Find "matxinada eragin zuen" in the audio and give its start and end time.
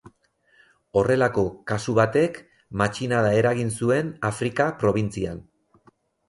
2.83-4.11